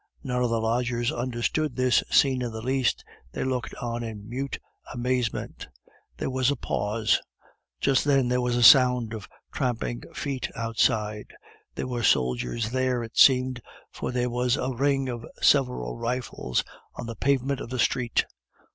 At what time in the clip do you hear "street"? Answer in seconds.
17.77-18.25